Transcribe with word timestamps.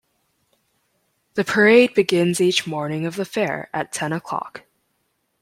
The 1.35 1.43
parade 1.45 1.93
begins 1.93 2.41
each 2.41 2.65
morning 2.65 3.05
of 3.05 3.17
the 3.17 3.23
Fair 3.23 3.69
at 3.71 3.91
ten 3.93 4.11
o'clock. 4.11 4.63